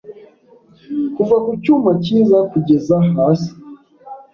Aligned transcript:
Kuva 1.15 1.35
ku 1.45 1.51
cyuma 1.63 1.91
cyiza 2.03 2.37
kugeza 2.51 2.95
hasi 3.15 3.51